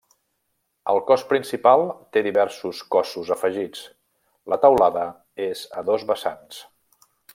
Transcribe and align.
El 0.93 1.01
cos 1.09 1.25
principal 1.33 1.83
té 2.17 2.23
diversos 2.27 2.79
cossos 2.95 3.29
afegits, 3.37 3.83
la 4.55 4.59
teulada 4.65 5.05
és 5.49 5.63
a 5.83 5.85
dos 5.91 6.07
vessants. 6.15 6.65